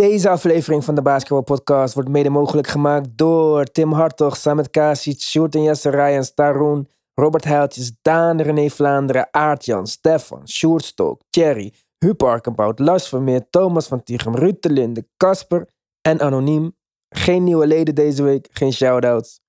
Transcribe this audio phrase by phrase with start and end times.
[0.00, 5.20] Deze aflevering van de Basketball Podcast wordt mede mogelijk gemaakt door Tim Hartog, Samet Kasic,
[5.20, 11.72] Sjoerd en Jesse Ryan, Staroen, Robert Heiltjes, Daan, René Vlaanderen, Aartjan, Stefan, Sjoerd Stok, Thierry,
[11.98, 15.68] Huub Arkenbout, Lars Vermeer, Thomas van Tichem, Ruud de Linde, Casper
[16.00, 16.76] en Anoniem.
[17.08, 19.40] Geen nieuwe leden deze week, geen shout-outs.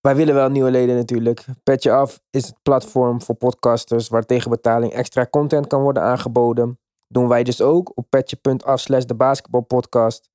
[0.00, 1.44] Wij willen wel nieuwe leden natuurlijk.
[1.62, 6.78] Petje Af is het platform voor podcasters waar tegen betaling extra content kan worden aangeboden.
[7.14, 10.30] Doen wij dus ook op petje.af slash de basketbalpodcast.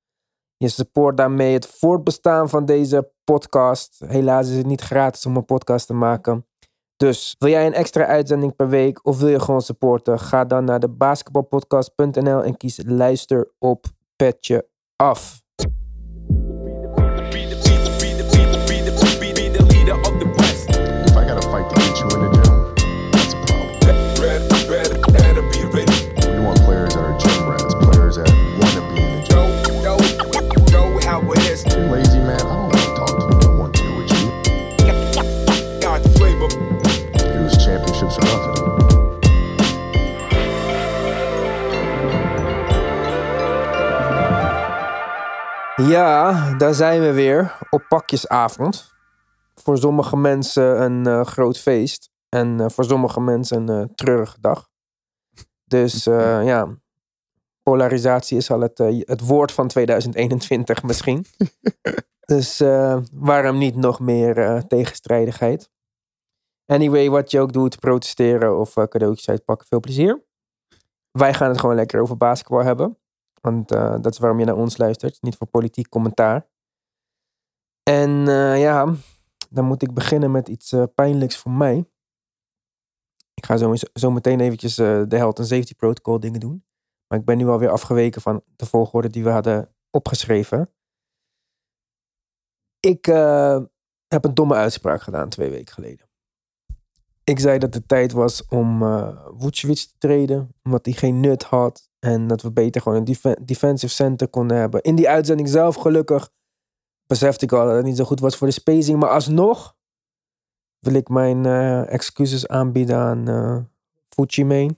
[0.56, 4.02] Je support daarmee het voortbestaan van deze podcast.
[4.06, 6.46] Helaas is het niet gratis om een podcast te maken.
[6.96, 10.18] Dus wil jij een extra uitzending per week of wil je gewoon supporten?
[10.18, 15.42] Ga dan naar de basketbalpodcast.nl en kies luister op Petje Af.
[31.66, 33.36] If you're lazy, man, I don't want to talk to you.
[33.36, 34.28] I don't want to deal with you.
[37.34, 38.58] It was championships or nothing.
[45.88, 48.92] Ja, daar zijn we weer op pakjesavond.
[49.54, 52.10] Voor sommige mensen een eh, groot feest.
[52.30, 54.68] En eh, voor sommige mensen een uh, treurige dag.
[55.64, 56.66] Dus eh, ja,
[57.70, 61.24] polarisatie is al het, eh, het woord van 2021 misschien.
[62.32, 65.70] dus eh, waarom niet nog meer eh, tegenstrijdigheid?
[66.66, 70.24] Anyway, wat je ook doet, protesteren of cadeautjes uitpakken, veel plezier.
[71.10, 72.98] Wij gaan het gewoon lekker over basketbal hebben.
[73.40, 76.48] Want dat is waarom je naar ons luistert, niet voor politiek commentaar.
[77.82, 78.10] En
[78.58, 78.94] ja,
[79.50, 81.84] dan moet ik beginnen met iets pijnlijks voor mij.
[83.34, 86.64] Ik ga zo, zo meteen eventjes de health and safety protocol dingen doen.
[87.10, 90.70] Maar ik ben nu alweer afgeweken van de volgorde die we hadden opgeschreven.
[92.80, 93.60] Ik eh,
[94.08, 96.08] heb een domme uitspraak gedaan twee weken geleden.
[97.24, 98.78] Ik zei dat het tijd was om
[99.38, 101.90] Vucevic te treden, omdat hij geen nut had.
[101.98, 104.82] En dat we beter gewoon een def- defensive center konden hebben.
[104.82, 106.30] In die uitzending zelf, gelukkig,
[107.06, 108.98] besefte ik al dat het niet zo goed was voor de spacing.
[108.98, 109.76] Maar alsnog
[110.78, 113.58] wil ik mijn eh, excuses aanbieden aan uh,
[114.08, 114.74] Fucimane.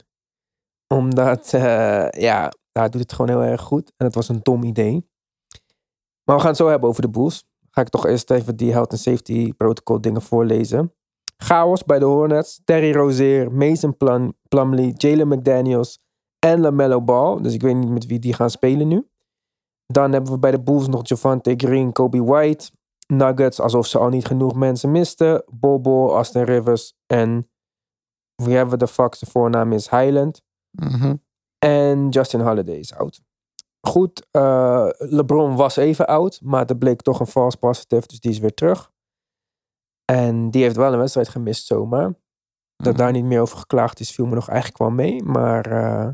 [0.92, 3.92] Omdat, eh, ja, hij doet het gewoon heel erg goed.
[3.96, 5.10] En het was een dom idee.
[6.24, 7.44] Maar we gaan het zo hebben over de Bulls.
[7.70, 10.94] Ga ik toch eerst even die health and safety protocol dingen voorlezen.
[11.36, 12.60] Chaos bij de Hornets.
[12.64, 16.00] Terry Rozier, Mason Plum, Plumlee, Jalen McDaniels
[16.38, 17.42] en LaMelo Ball.
[17.42, 19.08] Dus ik weet niet met wie die gaan spelen nu.
[19.86, 22.70] Dan hebben we bij de Bulls nog Javante Green, Kobe White.
[23.06, 25.44] Nuggets, alsof ze al niet genoeg mensen misten.
[25.52, 27.50] Bobo, Austin Rivers en
[28.34, 29.14] wie hebben we de fuck?
[29.14, 30.42] Zijn voornaam is Highland.
[31.58, 33.22] En Justin Holiday is oud.
[33.80, 38.30] Goed, eh, LeBron was even oud, maar er bleek toch een false positive, dus die
[38.30, 38.92] is weer terug.
[40.04, 42.14] En die heeft wel een wedstrijd gemist zomaar.
[42.76, 45.22] Dat daar niet meer over geklaagd is, viel me nog eigenlijk wel mee.
[45.22, 46.06] Maar eh,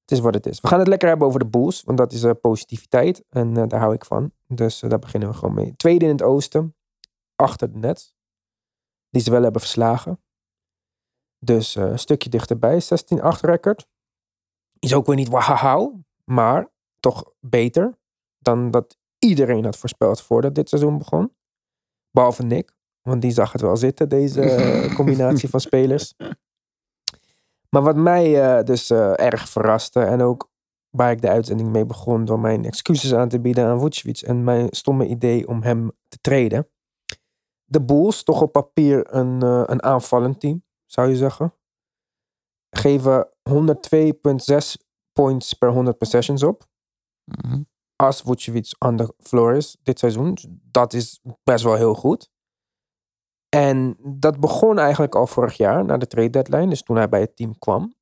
[0.00, 0.60] het is wat het is.
[0.60, 3.24] We gaan het lekker hebben over de Bulls, want dat is eh, positiviteit.
[3.28, 4.32] En daar hou ik van.
[4.46, 5.76] Dus daar beginnen we gewoon mee.
[5.76, 6.76] Tweede in het oosten,
[7.36, 8.14] achter de Nets.
[9.10, 10.20] Die ze wel hebben verslagen.
[11.40, 12.86] Dus eh, een stukje dichterbij, 16-8
[13.40, 13.86] record.
[14.78, 17.98] Is ook weer niet wauw, maar toch beter
[18.38, 21.34] dan dat iedereen had voorspeld voordat dit seizoen begon.
[22.10, 26.14] Behalve Nick, want die zag het wel zitten, deze eh, combinatie van spelers.
[27.68, 30.50] Maar wat mij eh, dus erg verraste en ook
[30.90, 34.44] waar ik de uitzending mee begon door mijn excuses aan te bieden aan Vucevic en
[34.44, 36.68] mijn stomme idee om hem te treden.
[37.64, 40.62] De Bulls, toch op papier een, een aanvallend team,
[40.92, 41.54] zou je zeggen.
[42.76, 46.68] Geven 102,6 points per 100 possessions op.
[47.96, 50.38] Als Vucevic on the floor is dit seizoen.
[50.70, 52.30] Dat is best wel heel goed.
[53.48, 56.68] En dat begon eigenlijk al vorig jaar, na de trade deadline.
[56.68, 57.94] Dus toen hij bij het team kwam.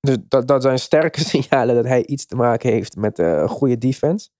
[0.00, 3.78] Dus dat, dat zijn sterke signalen dat hij iets te maken heeft met een goede
[3.78, 4.30] defense.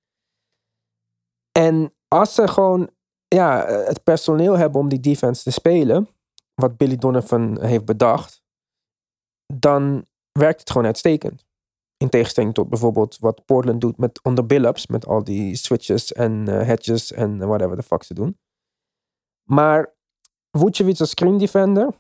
[1.53, 2.91] En als ze gewoon
[3.29, 6.09] ja, eh, het personeel hebben om die defense te spelen,
[6.61, 8.43] wat Billy Donovan heeft bedacht,
[9.53, 11.47] dan werkt het gewoon uitstekend.
[11.97, 16.49] In tegenstelling tot bijvoorbeeld wat Portland doet met onder Billups, met al die switches en
[16.49, 18.39] eh, hedges en whatever the fuck ze doen.
[19.51, 19.95] Maar
[20.51, 21.95] Vucevic als screen defender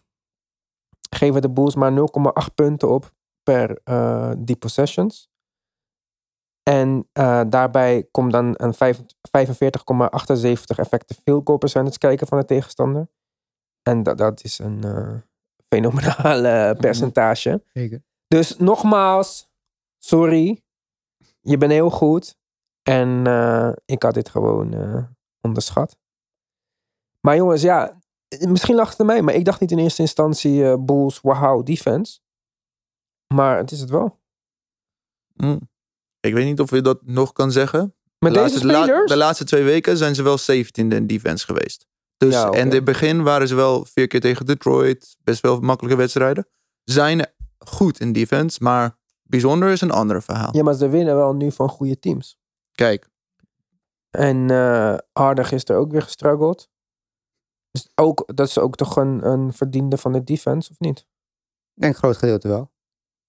[1.10, 5.30] geven de Bulls maar 0,8 punten op per eh, die possessions.
[6.62, 12.44] En eh, daarbij komt dan een vijf- 45,78 effective field goal percentage kijken van de
[12.44, 13.08] tegenstander.
[13.88, 15.16] En dat, dat is een eh,
[15.68, 17.62] fenomenale percentage.
[17.72, 18.02] Zeker.
[18.26, 19.48] Dus nogmaals,
[19.98, 20.62] sorry.
[21.40, 22.36] je bent heel goed.
[22.82, 25.04] En eh, ik had dit gewoon eh,
[25.40, 25.98] onderschat.
[27.20, 28.00] Maar jongens, ja,
[28.38, 32.20] misschien lag het aan mij, maar ik dacht niet in eerste instantie Bulls, wow, defense.
[33.34, 34.20] Maar het is het wel.
[35.34, 35.58] Hm.
[36.20, 37.94] Ik weet niet of je dat nog kan zeggen.
[38.18, 39.10] Met de, deze laatste, de la- spelers?
[39.10, 41.87] de laatste twee weken zijn ze wel 17e in defense geweest.
[42.18, 42.50] Dus, Ja.
[42.50, 45.16] En in het begin waren ze wel vier keer tegen Detroit.
[45.24, 46.48] Best wel makkelijke wedstrijden.
[46.84, 47.26] Zijn
[47.58, 50.56] goed in defense, maar bijzonder is een ander verhaal.
[50.56, 52.38] Ja, maar ze winnen wel nu van goede teams.
[52.72, 53.08] Kijk,
[54.10, 56.68] En eh Harden gisteren ook weer gestruggeld.
[57.70, 60.98] Dus ook, dat is ook toch een, een verdiende van de defense, of niet?
[61.74, 62.70] Ik denk groot gedeelte wel.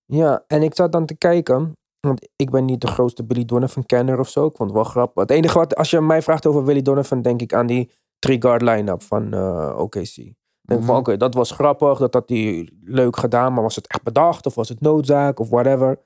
[0.06, 1.78] Ja, en ik zat dan te kijken.
[2.00, 4.46] Want ik ben niet de grootste Billy Donovan kenner of zo.
[4.46, 5.22] Ik vond het wel grappig.
[5.22, 8.62] Het enige wat, als je mij vraagt over Billy Donovan, denk ik aan die three-guard
[8.62, 10.18] line-up van eh, OKC.
[10.18, 11.00] Ik denk van, Mhm.
[11.00, 11.98] oké, dat was grappig.
[12.00, 13.54] Dat had hij leuk gedaan.
[13.54, 14.46] Maar was het echt bedacht?
[14.46, 15.40] Of was het noodzaak?
[15.40, 16.00] Of whatever.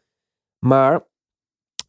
[0.66, 1.08] Maar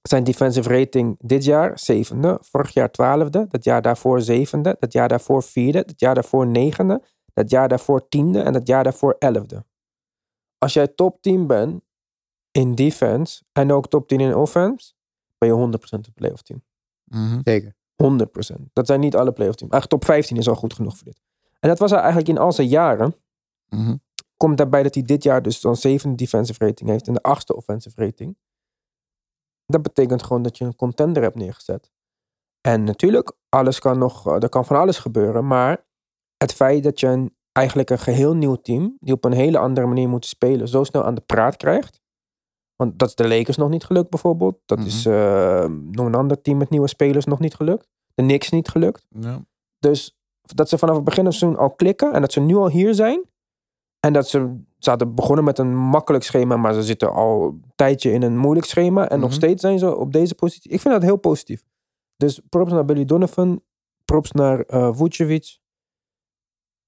[0.03, 2.39] zijn defensive rating dit jaar zevende.
[2.43, 3.47] Vorig jaar twaalfde.
[3.49, 4.77] Dat jaar daarvoor zevende.
[4.79, 5.85] Dat jaar daarvoor vierde.
[5.85, 7.03] Dat jaar daarvoor negende.
[7.33, 8.41] Dat jaar daarvoor tiende.
[8.41, 9.65] En dat jaar daarvoor elfde.
[10.59, 11.83] Als jij top 10 bent
[12.51, 14.93] in defense en ook top 10 in offense,
[15.39, 16.63] ben je 100% een playoff team.
[17.05, 17.41] mhm.
[17.45, 17.75] Zeker.
[18.03, 18.73] 100%.
[18.73, 19.73] Dat zijn niet alle playoff teams.
[19.73, 21.21] Eigenlijk top 15 is al goed genoeg voor dit.
[21.61, 23.15] En dat was hij eigenlijk in al zijn jaren.
[23.69, 23.97] Mhm.
[24.37, 27.57] Komt daarbij dat hij dit jaar dus dan zevende defensive rating heeft en de achtste
[27.57, 28.37] offensive rating.
[29.67, 31.93] Dat betekent gewoon dat je een contender hebt neergezet.
[32.61, 35.47] En natuurlijk, alles kan nog, eh, er kan van alles gebeuren.
[35.47, 35.87] Maar
[36.37, 39.87] het feit dat je een, eigenlijk een geheel nieuw team, die op een hele andere
[39.87, 42.01] manier moet spelen, zo snel aan de praat krijgt.
[42.85, 44.59] Want dat is de Lakers nog niet gelukt bijvoorbeeld.
[44.67, 47.89] Dat is eh, nog een ander team met nieuwe spelers nog niet gelukt.
[48.15, 49.07] De Knicks niet gelukt.
[49.09, 49.45] Ja.
[49.79, 52.57] Dus dat ze vanaf het begin van het seizoen al klikken en dat ze nu
[52.57, 53.23] al hier zijn.
[54.01, 57.65] En dat ze, ze hadden begonnen met een makkelijk schema, maar ze zitten al een
[57.75, 59.09] tijdje in een moeilijk schema.
[59.09, 59.39] En nog Mhm.
[59.39, 60.71] steeds zijn ze op deze positie.
[60.71, 61.63] Ik vind dat heel positief.
[62.17, 63.63] Dus props naar Billy Donovan,
[64.05, 64.65] props naar
[64.95, 65.59] Vucevic.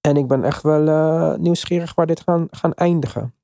[0.00, 3.34] En ik ben echt wel eh, nieuwsgierig waar dit gaan, gaan eindigen.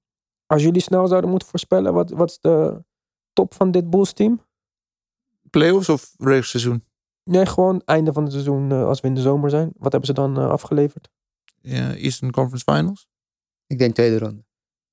[0.52, 2.84] Als jullie snel zouden moeten voorspellen, wat, wat is de
[3.32, 4.40] top van dit Bulls team?
[5.50, 6.84] Playoffs of regular seizoen?
[7.24, 9.72] Nee, gewoon einde van het seizoen eh, als we in de zomer zijn.
[9.76, 11.10] Wat hebben ze dan eh, afgeleverd?
[11.60, 13.08] Ja, Eastern Conference Finals?
[13.66, 14.44] Ik denk tweede ronde.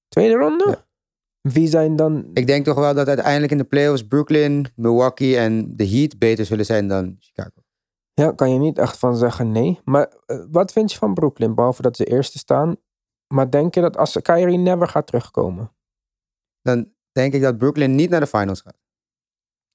[0.07, 0.65] Tweede ronde?
[0.69, 0.87] Ja.
[1.51, 2.29] Wie zijn dan...
[2.33, 6.45] Ik denk toch wel dat uiteindelijk in de playoffs Brooklyn, Milwaukee en de Heat beter
[6.45, 7.61] zullen zijn dan Chicago.
[8.13, 9.79] Ja, kan je niet echt van zeggen nee.
[9.83, 11.55] Maar eh, wat vind je van Brooklyn?
[11.55, 12.75] Behalve dat ze eerste staan.
[13.33, 15.71] Maar denk je dat als Kyrie never gaat terugkomen?
[16.61, 18.77] Dan denk ik dat Brooklyn niet naar de finals gaat.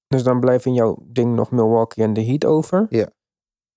[0.06, 2.86] Dus dan blijft in jouw ding nog Milwaukee en de Heat over.
[2.88, 3.10] Ja.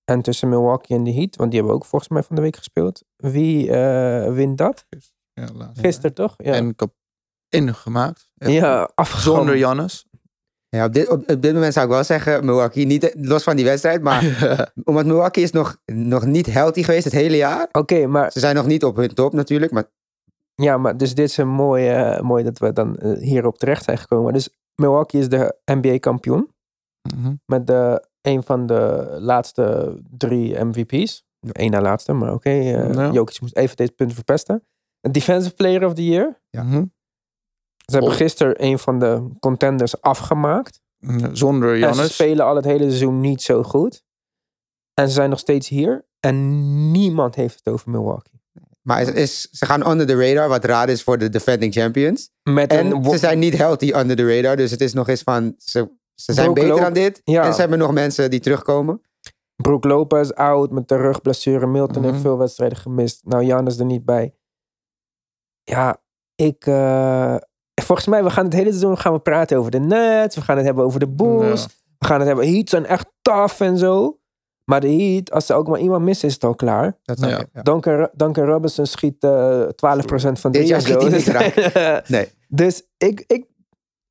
[0.04, 2.56] En tussen Milwaukee en de Heat, want die hebben ook volgens mij van de week
[2.56, 3.04] gespeeld.
[3.16, 4.86] Wie eh, wint dat?
[5.34, 5.72] Ja.
[5.74, 6.34] Gisteren toch?
[6.38, 6.94] Ja, En kap
[7.50, 8.30] ingemaakt.
[8.36, 9.42] ja afgezonden.
[9.42, 10.06] Zonder Jannes.
[10.78, 13.56] Ja, op dit, op, op dit moment zou ik wel zeggen Milwaukee, niet los van
[13.56, 14.22] die wedstrijd, maar
[14.84, 17.68] omdat Milwaukee is nog, nog niet healthy geweest het hele jaar.
[17.72, 19.84] Oké, maar, Ze zijn nog niet op hun top natuurlijk, maar
[20.56, 23.84] ja, maar dus dit is een mooi, eh, mooi dat we dan eh, hierop terecht
[23.84, 24.34] zijn gekomen.
[24.34, 26.50] Dus Milwaukee is de NBA kampioen.
[27.16, 27.34] Mhm.
[27.46, 31.26] met de, een van de laatste drie MVP's.
[31.52, 32.50] Eén na laatste, maar oké.
[32.50, 33.12] eh Ja.
[33.12, 34.64] Jokic moest even deze punten verpesten.
[35.02, 36.42] Een Defensive Player of the Year.
[36.50, 36.64] Ja.
[36.64, 36.84] Mhm.
[37.92, 40.82] Ze hebben gisteren een van de contenders afgemaakt.
[41.32, 42.14] Zonder En ze Jannes.
[42.14, 44.04] spelen al het hele seizoen niet zo goed.
[44.94, 46.06] En ze zijn nog steeds hier.
[46.20, 48.42] En niemand heeft het over Milwaukee.
[48.82, 52.30] Maar is, is- ze gaan under the radar, wat raar is voor de defending champions.
[52.44, 55.22] Met En een ze zijn niet healthy under the radar, dus het is nog eens
[55.22, 57.22] van, ze, ze zijn Brook beter Lop- aan dit.
[57.24, 57.46] Ja.
[57.46, 59.02] En ze hebben nog mensen die terugkomen.
[59.56, 61.68] Brook Lopez out met de rugblessure.
[61.68, 62.22] Milton heeft Mhm.
[62.24, 63.22] veel wedstrijden gemist.
[63.26, 64.36] Nou, Jan is er niet bij.
[65.64, 66.02] Ja,
[66.36, 66.66] ik...
[66.66, 67.36] eh,
[67.84, 70.36] volgens mij, we gaan het hele seizoen gaan we praten over de Nets.
[70.36, 71.62] We gaan het hebben over de Bulls.
[71.62, 71.68] Ja.
[71.98, 72.54] We gaan het hebben...
[72.54, 74.20] Heat zijn echt tough en zo.
[74.64, 76.98] Maar de Heat, als ze ook maar iemand missen, is het al klaar.
[77.04, 77.40] Dat Ja.
[77.40, 77.62] ik- ja.
[77.62, 81.08] Duncan, Duncan Robinson schiet eh 12% van Dit drie jaar en schiet zo.
[81.08, 82.08] hij niet raak.
[82.10, 82.32] Nee.
[82.48, 83.46] dus ik, ik...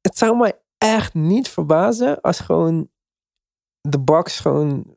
[0.00, 2.88] Het zou mij echt niet verbazen als gewoon...
[3.80, 4.96] De Bucks gewoon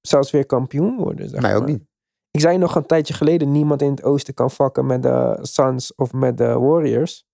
[0.00, 1.28] zelfs weer kampioen worden.
[1.28, 1.70] Zeg Mij ook maar.
[1.70, 1.82] niet.
[2.30, 5.94] Ik zei nog een tijdje geleden, niemand in het oosten kan vakken met de Suns
[5.94, 7.26] of met de Warriors.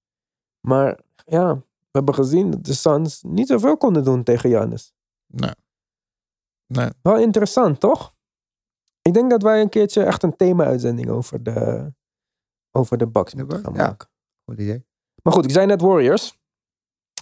[0.61, 4.93] Maar ja, we hebben gezien dat de Suns niet zoveel konden doen tegen Giannis.
[5.27, 5.55] Nee.
[6.67, 6.91] Nee.
[7.03, 8.15] Wel interessant, toch?
[9.03, 11.93] Ik denk dat wij een keertje echt een thema-uitzending over de,
[12.71, 13.88] over de Bucks De moeten Bucks, gaan ja.
[13.88, 14.09] maken.
[14.45, 14.87] Goed idee.
[15.23, 16.38] Maar goed, ik zei net Warriors.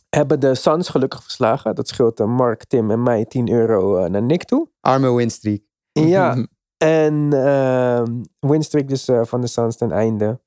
[0.09, 1.75] Hebben de Suns gelukkig verslagen.
[1.75, 4.69] Dat scheelt eh, Mark, Tim en mij 10 euro eh, naar Nick toe.
[4.81, 5.61] Arme winstreak.
[5.93, 10.40] Ja, En ehm winstreak dus eh, van de Suns ten einde.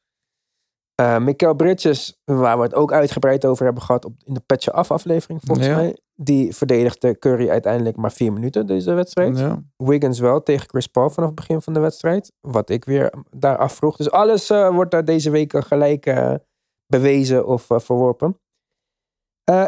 [1.00, 4.72] Eh Mikael Bridges, waar we het ook uitgebreid over hebben gehad op, in de Petje
[4.72, 5.75] Af aflevering volgens Ja.
[5.75, 5.98] mij.
[6.15, 9.38] die verdedigde Curry uiteindelijk maar vier minuten deze wedstrijd.
[9.39, 9.63] Ja.
[9.77, 12.32] Wiggins wel tegen Chris Paul vanaf het begin van de wedstrijd.
[12.41, 13.96] Wat ik weer daar afvroeg.
[13.96, 16.34] Dus alles eh, wordt daar deze week gelijk eh,
[16.88, 18.39] bewezen of verworpen.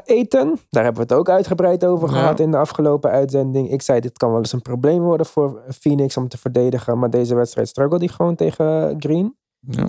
[0.03, 2.13] Eten, daar hebben we het ook uitgebreid over Ja.
[2.15, 3.71] gehad in de afgelopen uitzending.
[3.71, 6.99] Ik zei, dit kan wel eens een probleem worden voor Phoenix om te verdedigen.
[6.99, 9.35] Maar deze wedstrijd struggelde die gewoon tegen Green.
[9.59, 9.87] ja.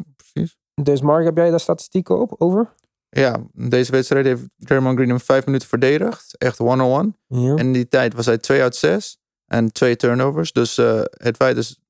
[0.74, 2.74] Dus Mark, heb jij daar statistieken op over?
[3.08, 6.38] Ja, deze wedstrijd heeft Draymond Green hem vijf minuten verdedigd.
[6.38, 7.12] Echt one-on-one.
[7.26, 7.50] Ja.
[7.50, 10.52] En in die tijd was hij 2 uit 6 en twee turnovers.
[10.52, 11.80] Dus eh, het feit is,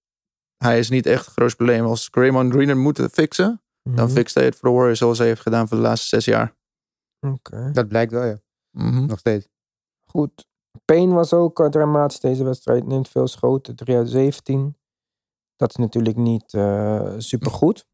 [0.56, 1.84] hij is niet echt een groot probleem.
[1.84, 4.14] Als Draymond Green het moet fixen, dan Mhm.
[4.14, 6.54] fixt hij het voor de Warriors zoals hij heeft gedaan voor de laatste zes jaar.
[7.26, 7.70] Oké.
[7.72, 8.38] Dat blijkt wel, ja.
[8.70, 9.06] Mhm.
[9.06, 9.48] Nog steeds.
[10.10, 10.46] Goed.
[10.84, 12.86] Payne was ook eh, dramatisch deze wedstrijd.
[12.86, 14.76] Neemt veel schoten, 3 uit 17.
[15.56, 17.86] Dat is natuurlijk niet eh supergoed.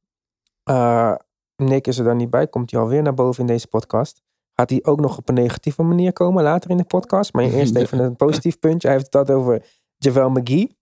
[0.69, 1.15] Eh
[1.63, 2.47] Nick is er daar niet bij.
[2.47, 4.23] Komt hij alweer naar boven in deze podcast.
[4.53, 7.33] Gaat hij ook nog op een negatieve manier komen later in de podcast.
[7.33, 8.89] Maar eerst even een positief puntje.
[8.89, 9.65] Hij heeft het over
[9.97, 10.77] Javel McGee.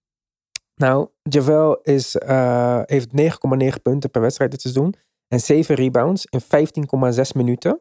[0.74, 4.94] Nou, Javel is, eh, heeft 9,9 punten per wedstrijd dit seizoen.
[5.28, 7.80] En 7 rebounds in 15,6 minuten.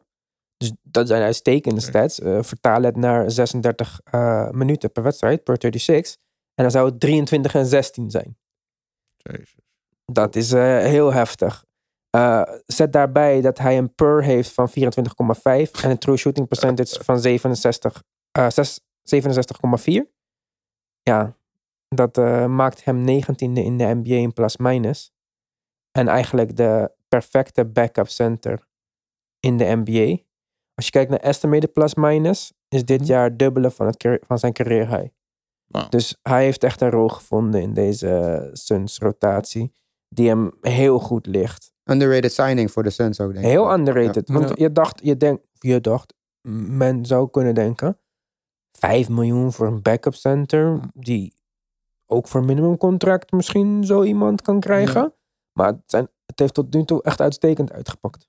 [0.56, 2.20] Dus dat zijn uitstekende stats.
[2.20, 6.16] Eh, vertaal het naar 36 eh, minuten per wedstrijd, per 36.
[6.54, 8.38] En dan zou het 23 en 16 zijn.
[9.16, 9.54] Jezus.
[10.04, 11.64] Dat is heel heftig.
[12.16, 17.04] Eh, zet daarbij dat hij een per heeft van 24,5 en een true shooting percentage
[17.04, 20.06] van 67, eh, zes- 67,4.
[21.02, 21.36] Ja,
[21.88, 25.12] dat eh, maakt hem 19e in de NBA in plus minus.
[25.92, 28.66] En eigenlijk de perfecte backup center
[29.40, 30.22] in de NBA.
[30.74, 33.08] Als je kijkt naar estimated plus minus, is dit Mhm.
[33.10, 35.08] jaar dubbele van, het, van zijn career high.
[35.88, 39.72] Dus hij heeft echt een rol gevonden in deze Suns rotatie.
[40.08, 41.74] Die hem heel goed ligt.
[41.90, 43.50] Underrated signing voor de Suns ook, denk ik.
[43.50, 44.28] Heel underrated.
[44.28, 44.34] Ja.
[44.34, 46.14] Want je dacht, je denkt, je dacht,
[46.68, 47.98] men zou kunnen denken.
[48.72, 50.80] 5 miljoen voor een backup center.
[50.92, 51.34] Die
[52.06, 55.14] ook voor minimumcontract misschien zo iemand kan krijgen.
[55.52, 58.28] Maar het, zijn, het heeft tot nu toe echt uitstekend uitgepakt.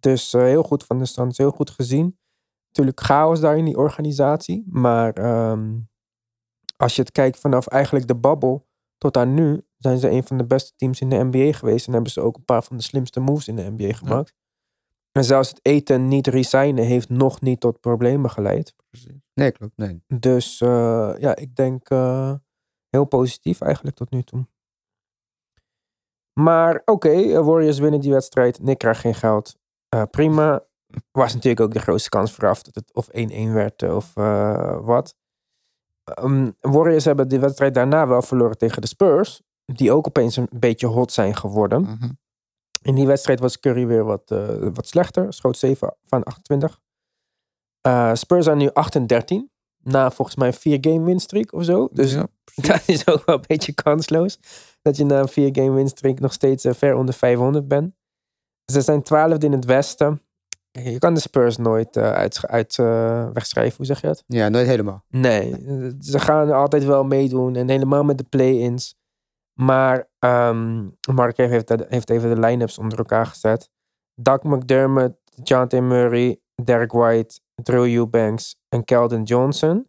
[0.00, 1.38] Dus eh, heel goed van de Suns.
[1.38, 2.18] Heel goed gezien.
[2.66, 4.64] Natuurlijk chaos daar in die organisatie.
[4.66, 5.78] Maar ehm,
[6.76, 8.62] als je het kijkt vanaf eigenlijk de bubble
[8.98, 11.86] tot aan nu, zijn ze een van de beste teams in de NBA geweest.
[11.86, 14.34] En hebben ze ook een paar van de slimste moves in de NBA gemaakt.
[15.12, 18.74] En zelfs het eten niet resignen heeft nog niet tot problemen geleid.
[18.90, 19.20] Precies.
[19.34, 19.76] Nee, klopt.
[19.76, 20.02] Nee.
[20.06, 22.34] Dus eh, ja, ik denk eh,
[22.88, 24.46] heel positief eigenlijk tot nu toe.
[26.32, 28.62] Maar oké, eh, Warriors winnen die wedstrijd.
[28.62, 29.56] Nick krijgt geen geld.
[29.88, 30.64] Eh, prima.
[31.10, 34.14] Was natuurlijk ook de grootste kans vooraf dat het of 1-1 werd of
[34.84, 35.14] wat.
[36.04, 39.42] Ehm, Warriors hebben die wedstrijd daarna wel verloren tegen de Spurs.
[39.72, 41.82] Die ook opeens een beetje hot zijn geworden.
[41.82, 42.10] Mhm.
[42.82, 45.32] In die wedstrijd was Curry weer wat, eh, wat slechter.
[45.32, 46.80] Schoot 7 van 28.
[47.80, 49.50] Eh, Spurs zijn nu 8 en 13.
[49.82, 51.88] Na volgens mij een 4 game winstreak of zo.
[51.92, 52.26] Dus ja,
[52.68, 54.38] dat is ook wel een beetje kansloos.
[54.82, 57.94] Dat je na een 4 game winstreek nog steeds eh, ver onder 500 bent.
[58.72, 60.22] Ze zijn 12 in het westen.
[60.70, 62.76] Je kan de Spurs nooit uit, uit
[63.32, 63.76] wegschrijven.
[63.76, 64.22] Hoe zeg je dat?
[64.26, 65.04] Ja, nooit helemaal.
[65.08, 65.50] Nee,
[66.00, 67.56] ze gaan altijd wel meedoen.
[67.56, 68.99] En helemaal met de play-ins.
[69.60, 73.70] Maar ehm Mark heeft, heeft even de line-ups onder elkaar gezet.
[74.14, 79.88] Doug McDermott, Jonathan Murray, Derek White, Drew Eubanks en Keldon Johnson.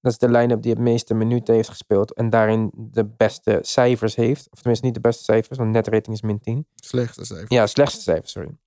[0.00, 2.12] Dat is de line-up die het meeste minuten heeft gespeeld.
[2.12, 4.50] En daarin de beste cijfers heeft.
[4.50, 6.66] Of tenminste niet de beste cijfers, want net rating is min 10.
[6.74, 7.52] Slechtste cijfer.
[7.52, 8.58] Ja, slechtste cijfers, sorry.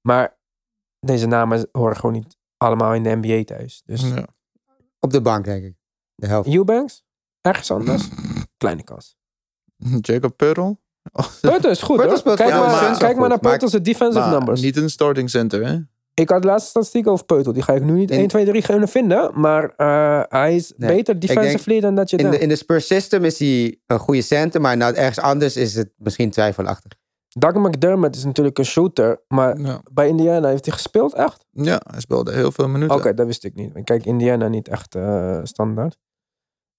[0.00, 0.38] Maar
[1.00, 3.82] deze namen horen gewoon niet allemaal in de NBA thuis.
[3.84, 4.26] Dus Ja.
[5.00, 5.76] Op de bank, denk ik.
[6.14, 6.48] De helft.
[6.48, 7.04] Eubanks,
[7.40, 8.08] ergens anders.
[8.56, 9.16] Kleine kans.
[10.00, 10.80] Jacob Pearl.
[11.40, 12.22] Peutel is goed hoor.
[12.22, 14.60] Kijk, maar, kijk maar naar maar- Peutel's defensive Maar numbers.
[14.60, 15.78] niet een starting center, hè?
[16.14, 17.52] Ik had de laatste statistiek over Peutel.
[17.52, 19.30] Die ga ik nu niet In- 1, 2, 3 kunnen vinden.
[19.40, 22.36] Maar eh, hij is Nee, beter defensively dan dat je In denkt.
[22.38, 25.74] de, in de Spurs system is hij een goede center, maar nou ergens anders is
[25.74, 26.92] het misschien twijfelachtig.
[27.28, 29.20] Doug McDermott is natuurlijk een shooter.
[29.28, 29.80] Maar Ja.
[29.92, 31.44] bij Indiana heeft hij gespeeld echt?
[31.50, 33.16] ja, hij speelde heel veel Oké, minuten.
[33.16, 33.76] dat wist ik niet.
[33.76, 35.96] Ik kijk Indiana niet echt eh, standaard.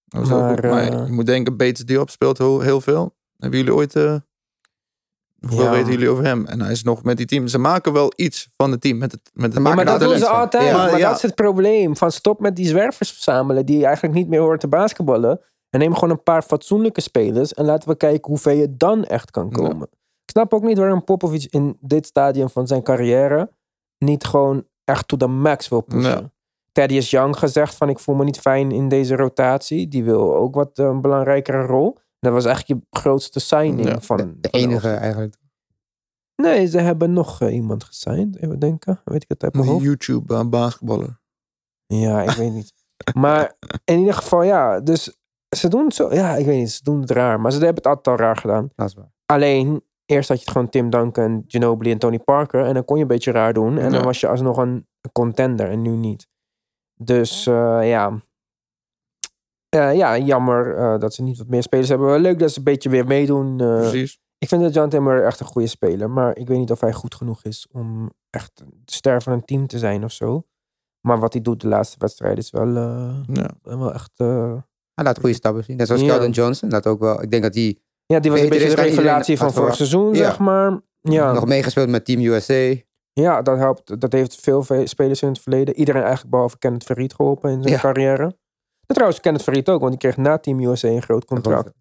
[0.06, 0.62] Dat ook maar, goed.
[0.70, 3.16] maar eh, je moet denken, Bates Diop speelt heel, heel veel.
[3.38, 3.96] Hebben jullie ooit...
[3.96, 4.16] eh,
[5.40, 5.72] hoeveel Ja.
[5.72, 6.46] weten jullie over hem?
[6.46, 7.48] En hij is nog met die team.
[7.48, 8.98] Ze maken wel iets van het team.
[8.98, 10.36] Met het, met het maar dat doen ze van.
[10.36, 10.64] altijd.
[10.64, 10.78] Ja.
[10.78, 11.08] maar Maar ja.
[11.08, 11.98] dat is het probleem.
[11.98, 15.40] Van stop met die zwervers verzamelen die eigenlijk niet meer horen te basketballen.
[15.70, 17.54] En neem gewoon een paar fatsoenlijke spelers.
[17.54, 19.52] En laten we kijken hoe ver je dan echt kan Ja.
[19.58, 19.88] komen.
[20.24, 23.52] Ik snap ook niet waarom Popovic in dit stadium van zijn carrière
[23.98, 26.34] niet gewoon echt to the max wil pushen.
[26.76, 29.88] Thaddeus Young gezegd van ik voel me niet fijn in deze rotatie.
[29.88, 31.98] Die wil ook wat eh, een belangrijkere rol.
[32.20, 35.36] Dat was eigenlijk je grootste signing Ja, van De, de van enige eigenlijk.
[36.36, 38.38] Nee, ze hebben nog eh, iemand gesigned.
[38.38, 39.02] Even denken.
[39.04, 39.86] Weet ik het uit mijn Een hoofd.
[39.86, 41.20] YouTube eh, basketballer.
[41.86, 42.74] Ja, ik weet niet.
[43.14, 43.54] Maar
[43.86, 44.80] in ieder geval, ja.
[44.80, 45.18] Dus
[45.56, 46.14] ze doen het zo.
[46.14, 46.72] Ja, ik weet niet.
[46.72, 47.40] Ze doen het raar.
[47.40, 48.70] Maar ze hebben het altijd al raar gedaan.
[48.76, 49.12] Dat is waar.
[49.26, 52.66] Alleen, eerst had je het gewoon Tim Duncan, Ginobili en Tony Parker.
[52.66, 53.78] En dan kon je een beetje raar doen.
[53.78, 55.70] En dan was je alsnog een contender.
[55.70, 56.28] En nu niet.
[56.98, 58.22] Dus eh, ja.
[59.70, 62.08] Eh, ja, jammer eh, dat ze niet wat meer spelers hebben.
[62.08, 63.60] Wel leuk dat ze een beetje weer meedoen.
[63.62, 63.78] eh.
[63.80, 64.20] Precies.
[64.38, 66.10] ik vind dat John Timmer echt een goede speler.
[66.10, 69.46] Maar ik weet niet of hij goed genoeg is om echt de ster van een
[69.46, 70.44] team te zijn of zo.
[71.08, 73.50] Maar wat hij doet de laatste wedstrijd is wel, eh, Ja.
[73.62, 74.12] wel echt...
[74.16, 74.54] eh,
[74.94, 75.78] Hij laat goede stappen zien.
[75.78, 76.28] Net zoals Ja.
[76.28, 76.70] Johnson.
[76.70, 77.22] Dat ook wel.
[77.22, 80.16] Ik denk dat hij ja, die was een beetje de revelatie van vorig seizoen, Ja.
[80.16, 80.82] zeg maar.
[81.02, 81.32] Ja.
[81.34, 82.76] nog meegespeeld met Team USA.
[83.22, 84.02] Ja, dat helpt.
[84.02, 85.76] Dat heeft veel ve- spelers in het verleden.
[85.76, 87.80] Iedereen eigenlijk behalve Kenneth Verriet geholpen in zijn Ja.
[87.80, 88.24] carrière.
[88.88, 91.72] En trouwens, Kenneth Verriet ook, want die kreeg na Team USA een groot contract.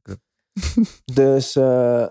[1.15, 2.07] Dus, eh,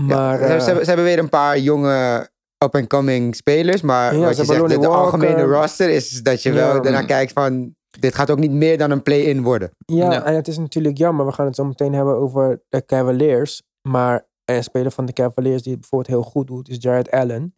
[0.00, 0.40] maar...
[0.40, 2.28] Ja, ze, ze hebben, ze hebben weer een paar jonge
[2.64, 3.80] up-and-coming spelers.
[3.82, 6.54] Maar Ja, wat ze je zegt, de, de algemene roster is dat je Ja.
[6.72, 7.76] wel daarna kijkt van...
[8.00, 9.70] Dit gaat ook niet meer dan een play-in worden.
[9.86, 10.24] ja, Ja.
[10.24, 11.26] en het is natuurlijk jammer.
[11.26, 13.62] We gaan het zo meteen hebben over de Cavaliers.
[13.88, 17.54] Maar een speler van de Cavaliers die het bijvoorbeeld heel goed doet, is Jared Allen.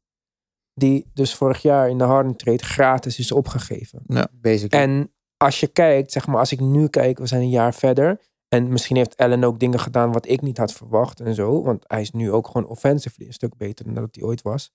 [0.74, 4.02] Die dus vorig jaar in de Harden trade gratis is opgegeven.
[4.32, 4.84] Basically.
[4.84, 8.20] En als je kijkt, zeg maar, als ik nu kijk, we zijn een jaar verder.
[8.48, 11.62] En misschien heeft Allen ook dingen gedaan wat ik niet had verwacht en zo.
[11.62, 14.70] Want hij is nu ook gewoon offensively een stuk beter dan dat hij ooit was.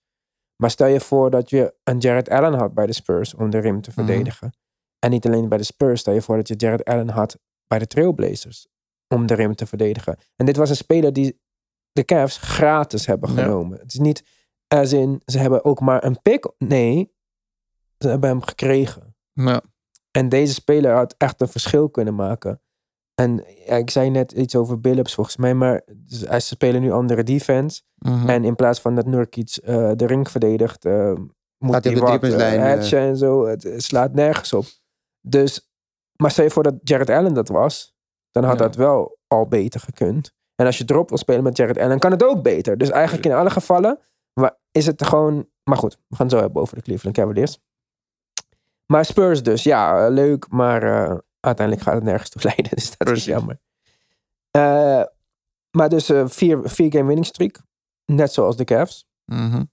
[0.56, 3.58] Maar stel je voor dat je een Jared Allen had bij de Spurs om de
[3.58, 4.06] rim te Mhm.
[4.06, 4.54] verdedigen.
[5.00, 7.38] En niet alleen bij de Spurs, stel je voor dat je Jared Allen had
[7.68, 8.68] bij de Trailblazers
[9.08, 10.18] om de rim te verdedigen.
[10.36, 11.40] En dit was een speler die
[11.92, 13.44] de Cavs gratis hebben Ja.
[13.44, 13.80] genomen.
[13.80, 14.24] Het is niet
[14.68, 16.52] als in, ze hebben ook maar een pick.
[16.58, 17.14] Nee,
[17.98, 19.16] ze hebben hem gekregen.
[19.34, 19.62] Ja.
[20.12, 22.62] En deze speler had echt een verschil kunnen maken.
[23.16, 27.24] En ja, ik zei net iets over Billups volgens mij, maar hij spelen nu andere
[27.24, 27.82] defense.
[27.96, 28.30] Mhm.
[28.30, 31.14] En in plaats van dat Nurkic eh, de ring verdedigt, eh,
[31.58, 32.78] moet hij wat driepuntslijn, uh, eh.
[32.78, 33.46] hatchen en zo.
[33.46, 34.66] Het slaat nergens op.
[35.22, 35.72] Dus,
[36.16, 37.96] maar stel je voor dat Jared Allen dat was,
[38.32, 38.64] dan had Ja.
[38.64, 40.34] dat wel al beter gekund.
[40.56, 42.78] En als je drop wil spelen met Jared Allen, kan het ook beter.
[42.78, 44.00] Dus eigenlijk in alle gevallen
[44.72, 45.50] is het gewoon...
[45.64, 47.60] Maar goed, we gaan het zo hebben over de Cleveland Cavaliers.
[48.86, 52.70] Maar Spurs dus, ja, eh, leuk, maar eh, uiteindelijk gaat het nergens toe leiden.
[52.76, 53.28] Dus dat Precies.
[53.28, 53.60] is jammer.
[54.52, 55.04] Eh,
[55.72, 57.62] maar dus eh, vier, vier game winning streak.
[58.06, 59.08] Net zoals de Cavs.
[59.26, 59.64] Mhm.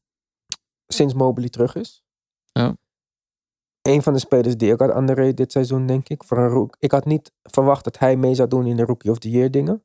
[0.86, 2.04] Sinds Mobley terug is.
[2.52, 2.76] Ja.
[3.82, 6.24] Een van de spelers die ik had underrated dit seizoen, denk ik.
[6.24, 6.76] Voor een rook.
[6.78, 9.50] Ik had niet verwacht dat hij mee zou doen in de Rookie of the Year
[9.50, 9.84] dingen.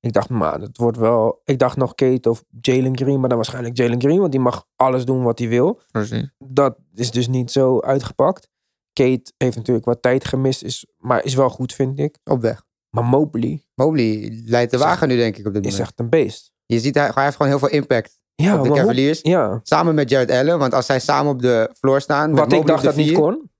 [0.00, 1.40] Ik dacht, maar het wordt wel...
[1.44, 4.18] Ik dacht nog Kate of Jalen Green, maar dan waarschijnlijk Jalen Green.
[4.20, 5.80] Want die mag alles doen wat hij wil.
[5.90, 6.30] Precies.
[6.38, 8.48] Dat is dus niet zo uitgepakt.
[8.92, 12.18] Kate heeft natuurlijk wat tijd gemist, is, maar is wel goed, vind ik.
[12.24, 12.62] Op weg.
[12.90, 15.88] Maar Mobley Mobley leidt de Is wagen nu, denk ik, op dit is moment.
[15.88, 16.52] echt een beest.
[16.66, 19.18] Je ziet, hij, hij heeft gewoon heel veel impact Ja, op de hoe- Cavaliers.
[19.22, 20.58] Ja, Samen met Jared Allen.
[20.58, 22.34] Want als zij samen op de floor staan...
[22.34, 23.50] wat ik dacht dat niet kon.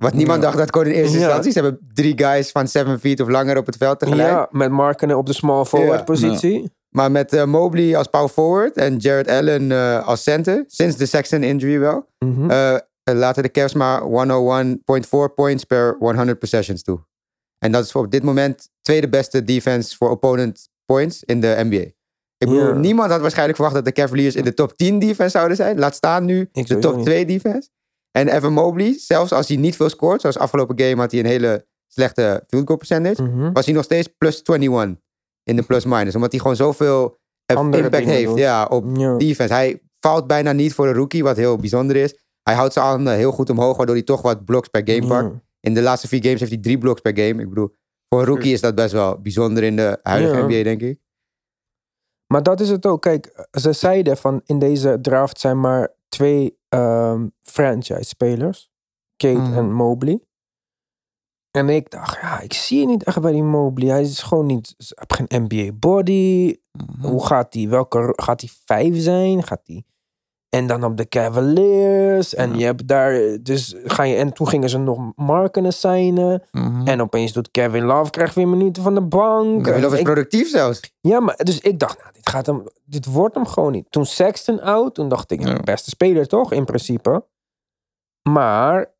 [0.00, 0.44] Wat niemand Ja.
[0.44, 1.24] dacht dat kon in eerste Ja.
[1.24, 1.52] instantie.
[1.52, 4.28] Ze hebben drie guys van 7 feet of langer op het veld tegelijk.
[4.28, 6.04] Ja, met Markenen op de small forward Ja.
[6.04, 6.70] positie.
[6.88, 10.64] Maar met eh, Mobley als power forward en Jared Allen eh, als center.
[10.66, 12.06] Sinds de Sexton injury wel.
[12.18, 12.50] Mhm.
[12.50, 16.98] eh, laten de Cavs maar 101.4 points per 100 possessions toe.
[17.58, 21.56] En dat is voor op dit moment tweede beste defense voor opponent points in de
[21.58, 21.76] NBA.
[22.38, 25.56] Ik bedoel, niemand had waarschijnlijk verwacht dat de Cavaliers in de top 10 defense zouden
[25.56, 25.78] zijn.
[25.78, 27.04] Laat staan nu de top niet.
[27.04, 27.68] 2 defense.
[28.10, 31.26] En Evan Mobley, zelfs als hij niet veel scoort, zoals afgelopen game had hij een
[31.26, 33.52] hele slechte field goal percentage, Mhm.
[33.52, 35.02] was hij nog steeds plus 21
[35.42, 36.14] in de plus minus.
[36.14, 39.16] Omdat hij gewoon zoveel eh, Andere impact heeft ja, op Ja.
[39.16, 39.52] defense.
[39.54, 42.14] Hij valt bijna niet voor een rookie, wat heel bijzonder is.
[42.42, 45.32] Hij houdt zijn handen heel goed omhoog, waardoor hij toch wat blocks per game pakt.
[45.32, 45.40] Ja.
[45.60, 47.42] In de laatste vier games heeft hij drie blocks per game.
[47.42, 47.74] Ik bedoel,
[48.08, 50.44] voor een rookie is dat best wel bijzonder in de huidige Ja.
[50.46, 50.98] NBA, denk ik.
[52.26, 53.02] Maar dat is het ook.
[53.02, 58.70] Kijk, ze zeiden van in deze draft zijn maar twee ehm, franchise-spelers.
[59.16, 59.56] Kate Mhm.
[59.58, 60.20] en Mobley.
[61.50, 63.88] En ik dacht, ja, ik zie je niet echt bij die Mobley.
[63.88, 66.56] Hij is gewoon niet, hij heeft geen NBA-body.
[66.72, 67.06] Mhm.
[67.06, 69.42] Hoe gaat hij, welke, gaat hij vijf zijn?
[69.42, 69.84] Gaat hij...
[70.50, 72.34] En dan op de Cavaliers.
[72.34, 72.58] En Ja.
[72.58, 76.42] je hebt daar, dus ga je, en toen gingen ze nog Markenen signen.
[76.52, 76.86] Mhm.
[76.86, 79.64] En opeens doet Kevin Love, krijgt weer minuten van de bank.
[79.64, 80.94] Kevin Love is productief zelfs.
[81.00, 83.86] ja, maar dus ik dacht, nou, dit, gaat hem, dit wordt hem gewoon niet.
[83.90, 87.24] Toen Sexton out, toen dacht ik, ja, beste speler toch, in principe.
[88.28, 88.94] Maar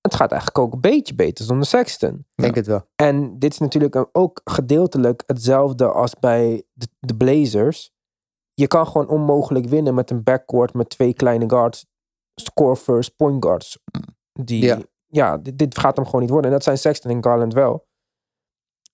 [0.00, 2.10] het gaat eigenlijk ook een beetje beter zonder Sexton.
[2.34, 2.86] Ik denk het wel.
[2.96, 7.92] En dit is natuurlijk ook gedeeltelijk hetzelfde als bij de, de Blazers.
[8.60, 11.86] Je kan gewoon onmogelijk winnen met een backcourt met twee kleine guards.
[12.34, 13.78] Score first point guards.
[14.32, 15.36] Die, ja, Ja.
[15.38, 16.50] dit, dit gaat hem gewoon niet worden.
[16.50, 17.88] En dat zijn Sexton en Garland wel.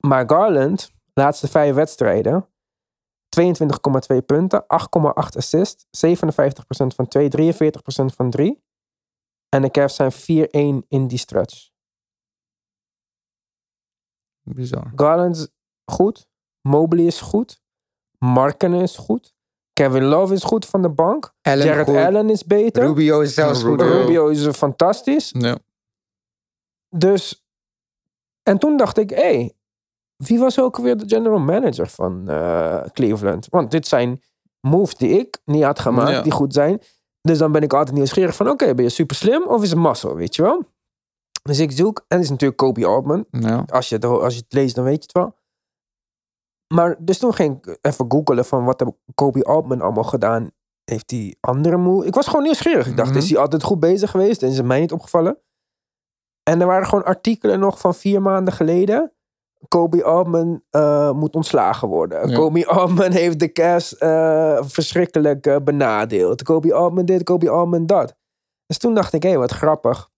[0.01, 2.49] Maar Garland, laatste vijf wedstrijden.
[3.29, 8.65] 22,2 punten, 8,8 assists, 57% van 2, 43% van 3.
[9.49, 11.71] En de Cavs zijn 4-1 in die stretch.
[14.43, 14.93] Bizar.
[14.95, 15.49] Garland is
[15.93, 16.29] goed.
[16.61, 17.63] Mobley is goed.
[18.19, 19.36] Markkanen is goed.
[19.77, 21.33] Kevin Love is goed van de bank.
[21.43, 21.97] Allen Jared goed.
[21.97, 22.83] Allen is beter.
[22.83, 23.81] Rubio is zelfs goed.
[23.81, 24.29] Rubio.
[24.29, 25.31] Is fantastisch.
[25.39, 25.59] Ja.
[26.91, 27.47] Dus,
[28.43, 29.53] en toen dacht ik, hé, hey,
[30.17, 33.47] wie was ook weer de general manager van eh, Cleveland?
[33.51, 34.23] Want dit zijn
[34.61, 36.23] moves die ik niet had gemaakt, Ja.
[36.23, 36.81] die goed zijn.
[37.21, 39.79] Dus dan ben ik altijd nieuwsgierig van, oké, ben je super slim of is het
[39.79, 40.65] muscle, weet je wel?
[41.43, 43.25] Dus ik zoek, en het is natuurlijk Kobe Altman.
[43.31, 43.65] Ja.
[43.67, 45.36] Als je, het, als je het leest, dan weet je het wel.
[46.75, 50.51] Maar dus toen ging ik even googelen van wat heb Kobe Altman allemaal gedaan.
[50.85, 52.07] Heeft hij andere moves?
[52.07, 52.87] Ik was gewoon nieuwsgierig.
[52.87, 53.19] Ik dacht, Mhm.
[53.19, 54.43] is hij altijd goed bezig geweest?
[54.43, 55.39] En is het mij niet opgevallen?
[56.43, 59.11] En er waren gewoon artikelen nog van vier maanden geleden.
[59.69, 62.29] Kobe Altman eh, moet ontslagen worden.
[62.29, 62.37] Ja.
[62.37, 66.43] Kobe Altman heeft de Cavs eh, verschrikkelijk eh, benadeeld.
[66.43, 68.17] Kobe Altman dit, Kobe Altman dat.
[68.67, 70.11] Dus toen dacht ik, hé, wat grappig.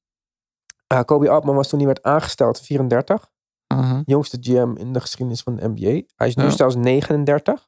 [1.04, 3.30] Kobe Altman was toen hij werd aangesteld 34
[3.74, 4.02] Mhm.
[4.04, 6.00] jongste GM in de geschiedenis van de NBA.
[6.16, 6.50] Hij is nu Ja.
[6.50, 7.66] zelfs 39.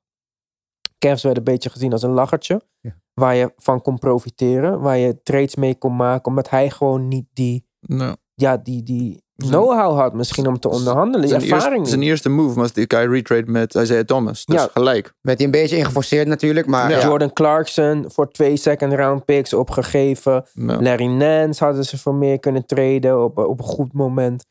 [0.99, 2.61] Cavs werd een beetje gezien als een lachertje.
[2.81, 2.97] Ja.
[3.15, 4.81] Waar je van kon profiteren.
[4.81, 6.27] Waar je trades mee kon maken.
[6.27, 8.17] Omdat hij gewoon niet die, Ja.
[8.35, 11.29] ja, die, die know-how had misschien om te onderhandelen.
[11.29, 14.45] Zijn, ervaring eerste, zijn eerste move was die Kyrie trade met Isaiah Thomas.
[14.45, 14.69] Dus Ja.
[14.73, 15.15] gelijk.
[15.21, 17.03] Werd hij een beetje ingeforceerd natuurlijk, maar Ja.
[17.03, 20.45] Jordan Clarkson voor twee second round picks opgegeven.
[20.53, 20.83] Ja.
[20.83, 24.45] Larry Nance hadden ze voor meer kunnen treden op, op een goed moment.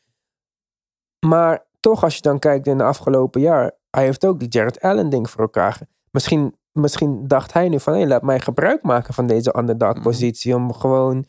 [1.26, 4.82] Maar toch, als je dan kijkt in de afgelopen jaar, hij heeft ook die Jared
[4.82, 5.80] Allen ding voor elkaar.
[6.12, 10.02] Misschien, misschien dacht hij nu van, hé, laat mij gebruik maken van deze underdog Mhm.
[10.04, 11.26] positie om gewoon,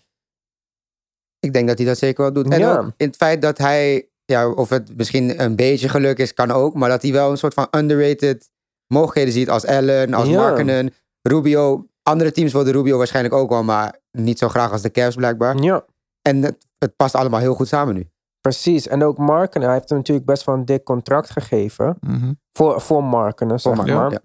[1.39, 2.49] ik denk dat hij dat zeker wel doet.
[2.53, 2.79] En Ja.
[2.79, 6.51] ook in het feit dat hij, ja, of het misschien een beetje geluk is, kan
[6.51, 8.51] ook, maar dat hij wel een soort van underrated
[8.87, 10.89] mogelijkheden ziet als Allen, als Ja.
[11.23, 11.85] Rubio.
[12.03, 15.57] Andere teams wilden Rubio waarschijnlijk ook wel, maar niet zo graag als de Cavs blijkbaar.
[15.57, 15.85] ja,
[16.23, 18.09] En het, het past allemaal heel goed samen nu.
[18.41, 18.89] Precies.
[18.89, 21.97] En ook Marken, hij heeft hem natuurlijk best wel een dik contract gegeven.
[22.01, 22.33] Mhm.
[22.53, 24.13] Voor, voor Marken, zeg maar.
[24.13, 24.21] Ja.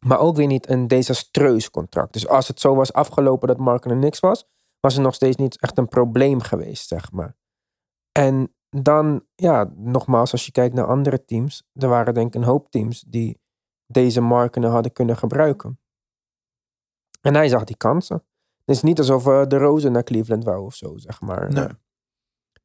[0.00, 2.12] Maar ook weer niet een desastreus contract.
[2.12, 4.46] Dus als het zo was afgelopen dat Marken er niks was,
[4.80, 7.36] was het nog steeds niet echt een probleem geweest, zeg maar.
[8.12, 12.46] En dan, ja, nogmaals, als je kijkt naar andere teams, er waren denk ik een
[12.46, 13.40] hoop teams die
[13.86, 15.80] deze Marken hadden kunnen gebruiken.
[17.20, 18.24] En hij zag die kansen.
[18.64, 21.52] Het is niet alsof eh, de Rozen naar Cleveland wou of zo, zeg maar.
[21.52, 21.68] Nee.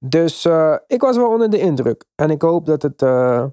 [0.05, 2.05] Dus eh, ik was wel onder de indruk.
[2.15, 3.45] En ik hoop dat het eh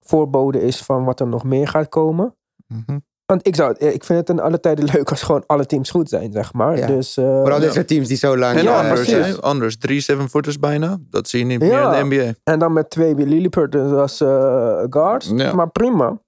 [0.00, 2.36] voorbode is van wat er nog meer gaat komen.
[2.66, 2.98] Mhm.
[3.26, 5.90] Want ik, zou, het- ik vind het in alle tijden leuk als gewoon alle teams
[5.90, 6.76] goed zijn, zeg maar.
[6.78, 6.86] Ja.
[6.86, 7.70] Dus, eh, Vooral Ja.
[7.72, 8.56] soort teams die zo lang...
[8.58, 9.26] En Ja, anders, precies.
[9.34, 9.40] hè?
[9.40, 9.78] anders.
[9.78, 10.98] Drie seven-footers bijna.
[11.10, 11.88] Dat zie je niet Ja.
[11.90, 12.34] meer in de NBA.
[12.44, 15.32] En dan met twee Lillipertons als eh, guards.
[15.34, 15.54] Ja.
[15.54, 16.18] Maar prima.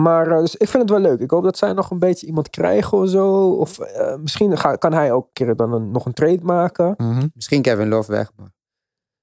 [0.00, 1.20] Maar eh, dus ik vind het wel leuk.
[1.20, 3.50] Ik hoop dat zij nog een beetje iemand krijgen of zo.
[3.50, 6.94] Of eh, misschien ga- kan hij ook een keer dan een- nog een trade maken.
[6.96, 7.26] Mhm.
[7.34, 8.54] Misschien Kevin Love weg, maar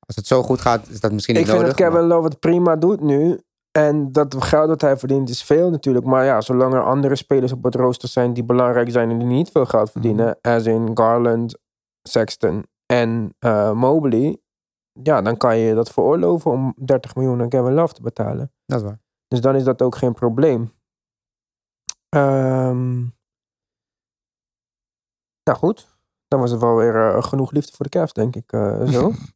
[0.06, 1.78] als het zo goed gaat, is dat misschien Ik niet vind nodig.
[1.78, 3.39] dat Kevin Love het prima doet nu.
[3.72, 6.06] En dat geld dat hij verdient is veel natuurlijk.
[6.06, 9.28] Maar ja, zolang er andere spelers op het rooster zijn die belangrijk zijn en die
[9.28, 10.38] niet veel geld verdienen.
[10.42, 11.58] As in Garland,
[12.10, 14.38] Sexton en eh, Mobley.
[15.04, 18.52] Ja, dan kan je dat veroorloven om 30 miljoen aan Kevin Love te betalen.
[18.66, 19.00] Dat is waar.
[19.28, 20.72] Dus dan is dat ook geen probleem.
[22.10, 23.00] Ehm
[25.44, 28.52] nou goed, dan was het wel weer eh, genoeg liefde voor de Cavs, denk ik.
[28.52, 29.12] eh, zo.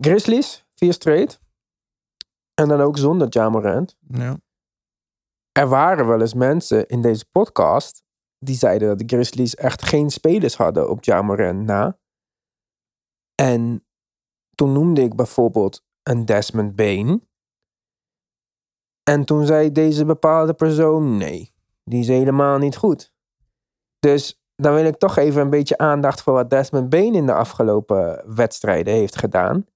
[0.00, 1.40] Grizzlies, vier straight.
[2.54, 3.96] En dan ook zonder Ja Morant.
[4.08, 4.36] Ja.
[5.52, 8.04] Er waren wel eens mensen in deze podcast
[8.38, 11.98] die zeiden dat de Grizzlies echt geen spelers hadden op Ja Morant na.
[13.34, 13.86] En
[14.54, 17.28] toen noemde ik bijvoorbeeld een Desmond Bain.
[19.02, 21.54] En toen zei deze bepaalde persoon: nee,
[21.84, 23.12] die is helemaal niet goed.
[23.98, 27.34] Dus dan wil ik toch even een beetje aandacht voor wat Desmond Bain in de
[27.34, 29.66] afgelopen wedstrijden heeft gedaan.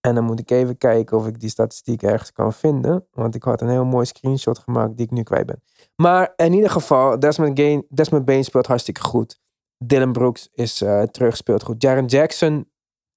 [0.00, 3.06] En dan moet ik even kijken of ik die statistiek ergens kan vinden.
[3.12, 5.62] Want ik had een heel mooi screenshot gemaakt die ik nu kwijt ben.
[5.96, 9.40] Maar in ieder geval, Desmond, Gain, Desmond Bain speelt hartstikke goed.
[9.84, 11.82] Dylan Brooks is eh, terug, speelt goed.
[11.82, 12.70] Jaren Jackson,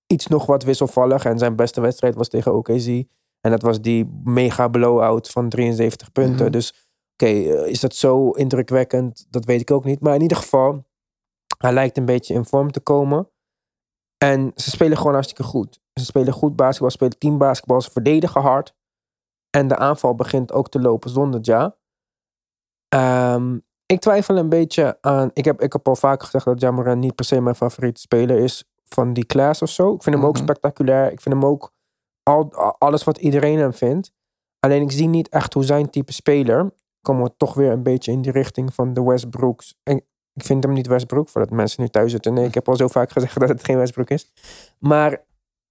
[0.07, 1.25] iets nog wat wisselvallig.
[1.25, 2.85] En zijn beste wedstrijd was tegen OKC.
[3.41, 6.43] En dat was die mega blowout van 73 punten.
[6.43, 6.51] Mhm.
[6.51, 9.27] Dus oké, eh, is dat zo indrukwekkend?
[9.29, 9.99] Dat weet ik ook niet.
[9.99, 10.85] Maar in ieder geval,
[11.57, 13.29] hij lijkt een beetje in vorm te komen.
[14.17, 15.80] En ze spelen gewoon hartstikke goed.
[15.93, 18.75] Ze spelen goed basketbal, ze spelen teambasketbal, ze verdedigen hard.
[19.49, 21.75] En de aanval begint ook te lopen zonder Ja.
[22.87, 25.29] Ehm, ik twijfel een beetje aan.
[25.33, 28.37] Ik heb, ik heb al vaker gezegd dat Jamoran niet per se mijn favoriete speler
[28.37, 29.93] is van die class of zo.
[29.93, 30.43] Ik vind hem ook Mhm.
[30.43, 31.11] spectaculair.
[31.11, 31.71] Ik vind hem ook
[32.23, 34.11] al, alles wat iedereen hem vindt.
[34.59, 36.73] Alleen ik zie niet echt hoe zijn type speler.
[37.01, 39.75] Komen we toch weer een beetje in die richting van de Westbrooks.
[39.83, 39.95] En
[40.33, 42.33] ik vind hem niet Westbrook, voordat mensen nu thuis zitten.
[42.33, 44.31] Nee, ik heb al zo vaak gezegd dat het geen Westbrook is.
[44.79, 45.23] Maar,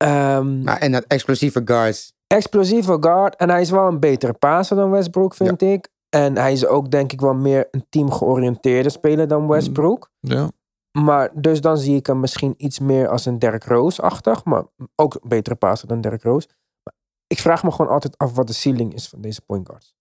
[0.07, 3.37] ehm, Maar, en dat explosieve guards explosieve guard.
[3.37, 5.89] En hij is wel een betere passer dan Westbrook, vind ik.
[6.09, 10.11] En hij is ook denk ik wel meer een teamgeoriënteerde speler dan Westbrook.
[10.21, 10.51] Ja.
[10.99, 14.45] Maar dus dan zie ik hem misschien iets meer als een Derrick Rose-achtig.
[14.45, 16.49] Maar ook een betere passer dan Derrick Rose.
[16.83, 16.95] Maar
[17.27, 19.95] ik vraag me gewoon altijd af wat de ceiling is van deze point guards.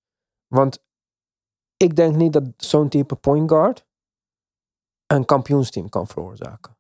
[0.48, 0.84] Want
[1.78, 3.86] ik denk niet dat zo'n type point guard
[5.08, 6.78] een kampioensteam kan veroorzaken.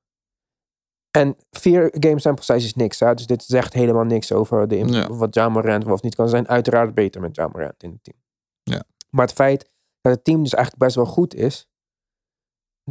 [1.12, 3.00] En vier game sample size is niks.
[3.00, 3.14] Hè?
[3.14, 5.08] Dus dit zegt helemaal niks over de, Ja.
[5.08, 6.48] wat Ja Morant wel of niet kan zijn.
[6.48, 8.18] Uiteraard beter met Ja Morant in het team.
[8.64, 8.84] Ja.
[9.10, 11.68] Maar het feit dat het team dus eigenlijk best wel goed is.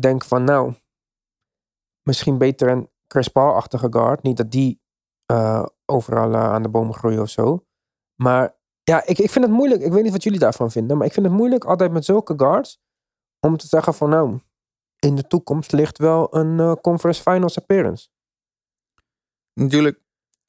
[0.00, 0.74] Denk van nou,
[2.02, 4.22] misschien beter een Chris Paul-achtige guard.
[4.22, 4.80] Niet dat die
[5.26, 7.64] eh, overal eh, aan de bomen groeien of zo.
[8.22, 9.82] Maar ja, ik, ik vind het moeilijk.
[9.82, 10.96] Ik weet niet wat jullie daarvan vinden.
[10.96, 12.80] Maar ik vind het moeilijk altijd met zulke guards.
[13.46, 14.38] Om te zeggen van nou,
[14.98, 18.08] in de toekomst ligt wel een eh, conference finals appearance.
[19.52, 20.00] Natuurlijk,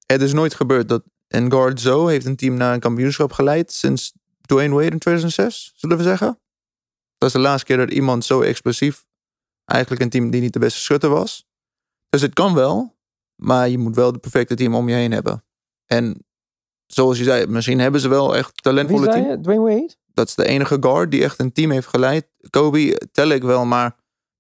[0.06, 3.72] het is nooit gebeurd dat een guard zo heeft een team naar een kampioenschap geleid
[3.72, 6.40] sinds Dwayne Wade in 2006, zullen we zeggen.
[7.18, 9.06] Dat is de laatste keer dat iemand zo explosief,
[9.66, 11.48] eigenlijk een team die niet de beste schutter was.
[12.10, 12.98] Dus het kan wel,
[13.36, 15.44] maar je moet wel de perfecte team om je heen hebben.
[15.86, 16.26] En
[16.86, 19.30] zoals je zei, misschien hebben ze wel echt talentvolle team.
[19.30, 19.40] je?
[19.40, 19.96] Dwayne Wade?
[20.14, 22.28] Dat is de enige guard die echt een team heeft geleid.
[22.50, 23.96] Kobe tel ik wel, maar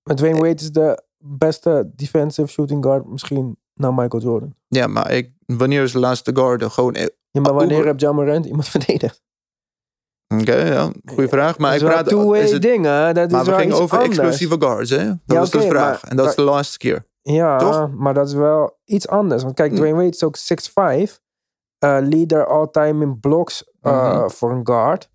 [0.09, 4.53] Maar Dwayne Wade is de beste defensive shooting guard misschien na Michael Jordan.
[4.67, 6.93] ja, maar ik, wanneer is de laatste guard er gewoon...
[7.31, 9.21] Ja, maar wanneer Over- heb Ja Morant iemand verdedigd?
[10.41, 11.57] Oké, ja, goede vraag.
[11.57, 12.07] Maar ik is praat...
[12.07, 13.13] two-way is het- ding, hè?
[13.13, 14.17] Dat Maar is we gingen over anders.
[14.17, 15.05] explosieve guards, hè?
[15.07, 16.01] Dat Ja, was de vraag.
[16.01, 17.05] maar- en dat is de laatste keer.
[17.21, 17.91] Ja, Toch?
[17.95, 19.43] maar dat is wel iets anders.
[19.43, 19.75] Want kijk, Hm.
[19.75, 21.19] Dwayne Wade is ook 6'5.
[21.79, 24.29] eh leader all-time in blocks eh, Mhm.
[24.29, 25.09] voor een guard.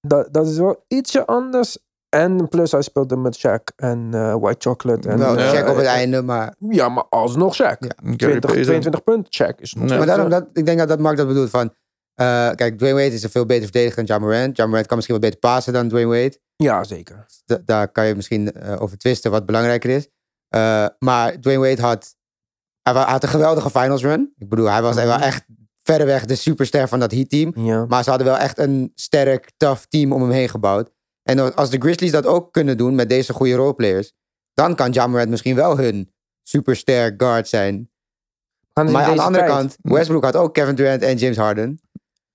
[0.00, 1.78] Dat, dat is wel ietsje anders.
[2.08, 5.08] En plus hij speelde met Shaq en eh, White Chocolate.
[5.08, 6.54] En, Wel, Ja, check op het eh, einde, maar...
[6.58, 7.78] Ja, maar alsnog Shaq.
[7.78, 7.90] Ja.
[8.02, 8.62] Gary 20, Payton.
[8.62, 9.98] 22 punten, Shaq is nog Nee.
[9.98, 11.74] Maar daarom, eh, dat, ik denk dat dat Mark dat bedoelt van...
[12.14, 14.56] eh, kijk, Dwayne Wade is een veel beter verdediger dan Ja Morant.
[14.56, 16.38] Ja Morant kan misschien wat beter passen dan Dwayne Wade.
[16.56, 17.26] Ja, zeker.
[17.44, 20.08] Da- daar kan je misschien eh, over twisten wat belangrijker is.
[20.48, 22.14] Eh, maar Dwayne Wade had,
[22.82, 24.32] hij had een geweldige finals run.
[24.38, 25.06] Ik bedoel, hij was Mhm.
[25.06, 25.44] wel echt
[25.82, 27.52] verreweg de superster van dat Heat team.
[27.54, 27.84] Ja.
[27.88, 30.90] Maar ze hadden wel echt een sterk, tough team om hem heen gebouwd.
[31.28, 34.12] En als de Grizzlies dat ook kunnen doen met deze goede roleplayers,
[34.54, 36.12] dan kan Ja Morant misschien wel hun
[36.42, 37.90] superster guard zijn.
[38.72, 41.80] Maar aan de andere tijd- kant, Westbrook had ook Kevin Durant en James Harden.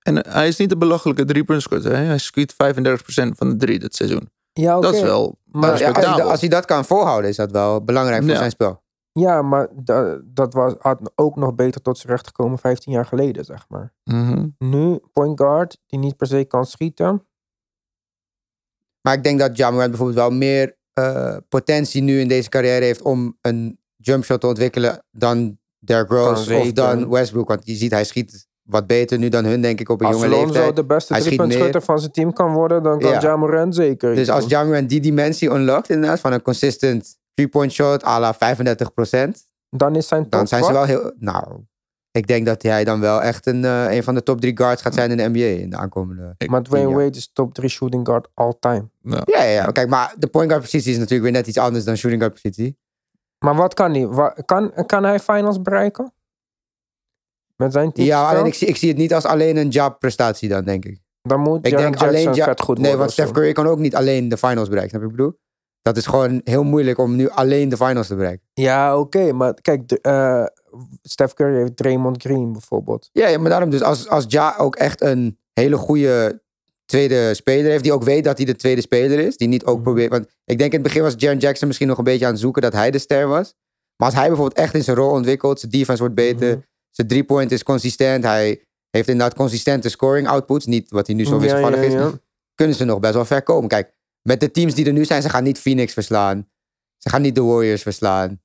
[0.02, 1.96] En hij is niet de belachelijke drie-puntschutter.
[1.96, 2.02] hè?
[2.04, 4.30] Hij schiet 35% van de drie dit seizoen.
[4.52, 4.80] Ja.
[4.80, 6.30] Dat is wel Maar ja, als, hij, respectabel.
[6.30, 8.36] als hij dat kan volhouden, is dat wel belangrijk voor Ja.
[8.38, 8.82] zijn spel.
[9.12, 13.06] Ja, maar da- dat was, had ook nog beter tot zijn recht gekomen 15 jaar
[13.06, 13.92] geleden, zeg maar.
[14.04, 14.46] Mhm.
[14.58, 17.26] Nu, point guard, die niet per se kan schieten.
[19.06, 22.84] Maar ik denk dat Ja Morant bijvoorbeeld wel meer eh, potentie nu in deze carrière
[22.84, 27.48] heeft om een jumpshot te ontwikkelen dan Derrick Rose of dan Westbrook.
[27.48, 30.16] Want je ziet, hij schiet wat beter nu dan hun, denk ik, op een Als
[30.16, 30.76] jonge Alonso leeftijd.
[30.76, 33.72] de beste driepuntschutter van zijn team kan worden, dan kan Ja.
[33.72, 34.14] Zeker.
[34.14, 34.48] Dus als doen.
[34.48, 38.38] Ja Morant die dimensie unlockt inderdaad, van een consistent three-point shot à la 35%,
[39.70, 41.12] dan is zijn top dan zijn ze wel heel...
[41.18, 41.44] Nou,
[42.16, 44.82] ik denk dat hij dan wel echt een, eh, een van de top drie guards
[44.82, 46.34] gaat zijn in de NBA in de aankomende...
[46.46, 46.94] Maar Dwayne Ja.
[46.94, 48.88] Wade is top 3 shooting guard all time.
[49.02, 49.22] Ja.
[49.24, 49.66] Ja, ja, ja.
[49.66, 52.42] Kijk, maar de point guard positie is natuurlijk weer net iets anders dan shooting guard
[52.42, 52.78] positie.
[53.38, 54.32] Maar wat kan hij?
[54.44, 56.12] Kan, kan hij finals bereiken?
[57.56, 58.06] Met zijn team?
[58.06, 60.84] Ja, alleen ik zie, ik zie het niet als alleen een job prestatie dan, denk
[60.84, 61.00] ik.
[61.22, 63.10] Dan moet Ik denk Jackson alleen Ja- vet goed Nee, want.
[63.10, 64.90] Steph Curry kan ook niet alleen de finals bereiken.
[64.90, 65.42] Snap je wat ik bedoel?
[65.82, 68.46] Dat is gewoon heel moeilijk om nu alleen de finals te bereiken.
[68.54, 69.32] Ja, oké.
[69.32, 70.44] maar kijk, de, eh,
[71.02, 73.08] Steph Curry heeft Draymond Green bijvoorbeeld.
[73.12, 76.42] Ja, ja maar daarom dus als, als Ja ook echt een hele goede
[76.84, 79.74] tweede speler heeft, die ook weet dat hij de tweede speler is, die niet ook
[79.74, 79.84] Mhm.
[79.84, 80.10] probeert.
[80.10, 82.40] Want ik denk in het begin was Jaren Jackson misschien nog een beetje aan het
[82.40, 83.54] zoeken dat hij de ster was.
[83.96, 86.60] Maar als hij bijvoorbeeld echt in zijn rol ontwikkelt, zijn defense wordt beter, Mhm.
[86.90, 91.24] zijn drie point is consistent, hij heeft inderdaad consistente scoring outputs, niet wat hij nu
[91.24, 92.12] zo Ja, wisselvallig ja, is.
[92.54, 93.68] kunnen ze nog best wel ver komen.
[93.68, 96.48] Kijk, met de teams die er nu zijn, ze gaan niet Phoenix verslaan.
[96.98, 98.40] Ze gaan niet de Warriors verslaan.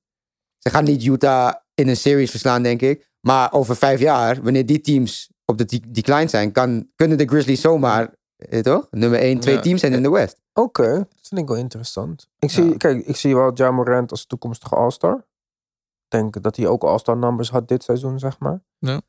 [0.58, 3.08] Ze gaan niet Utah in een series verslaan, denk ik.
[3.20, 7.26] Maar over vijf jaar, wanneer die teams op de de- decline zijn, kan, kunnen de
[7.28, 8.88] Grizzlies zomaar, eh, toch?
[8.92, 9.62] Nummer 1, 2 Ja.
[9.62, 10.42] teams zijn in de West.
[10.54, 12.28] Oké, dat vind ik wel interessant.
[12.40, 12.78] Ik zie, Ja.
[12.78, 15.16] Kijk, ik zie wel Ja Morant als toekomstige All-Star.
[15.18, 18.64] Ik denk dat hij ook All-Star numbers had dit seizoen, zeg maar.
[18.78, 19.02] Ja.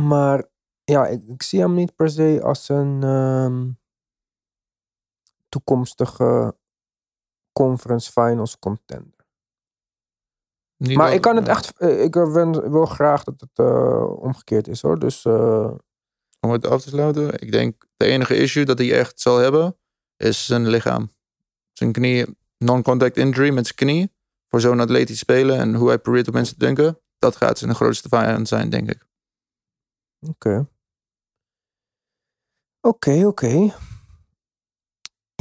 [0.00, 0.44] Maar
[0.84, 3.70] ja, ik, ik zie hem niet per se als een ehm,
[5.48, 6.56] toekomstige
[7.52, 9.21] conference finals contender.
[10.88, 14.68] Niet maar wel- ik kan het echt, eh, ik wil graag dat het eh, omgekeerd
[14.68, 14.98] is hoor.
[14.98, 15.74] Dus eh,
[16.40, 17.32] Om het af te sluiten.
[17.40, 19.76] Ik denk de enige issue dat hij echt zal hebben,
[20.16, 21.10] is zijn lichaam.
[21.72, 24.12] Zijn knie, non-contact injury met zijn knie.
[24.48, 27.00] Voor zo'n atletisch spelen en hoe hij probeert op mensen te denken.
[27.18, 29.06] Dat gaat zijn grootste vijand zijn, denk ik.
[30.28, 30.66] oké.
[32.80, 33.74] Oké, oké.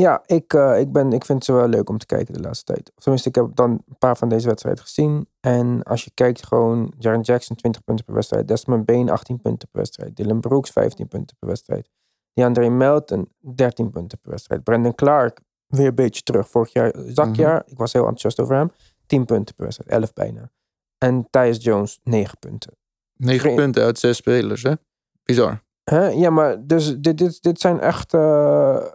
[0.01, 2.73] Ja, ik, eh, ik, ben, ik vind ze wel leuk om te kijken de laatste
[2.73, 2.91] tijd.
[2.95, 5.27] Of Tenminste, ik heb dan een paar van deze wedstrijden gezien.
[5.39, 8.47] En als je kijkt gewoon, Jaren Jackson 20 punten per wedstrijd.
[8.47, 10.15] Desmond Bain 18 punten per wedstrijd.
[10.15, 11.89] Dylan Brooks 15 punten per wedstrijd.
[12.33, 14.63] DeAndre Melton 13 punten per wedstrijd.
[14.63, 16.49] Brandon Clark weer een beetje terug.
[16.49, 17.63] Vorig jaar zakjaar.
[17.65, 18.71] Ik was heel enthousiast over hem.
[19.05, 19.91] 10 punten per wedstrijd.
[19.91, 20.51] 11 bijna.
[20.97, 22.77] En Tyus Jones 9 punten.
[23.13, 24.73] 9 Geen- punten uit 6 spelers, hè?
[25.23, 25.63] Bizar.
[25.83, 26.07] Hè?
[26.07, 28.13] Ja, maar dus dit, dit, dit zijn echt.
[28.13, 28.85] eh,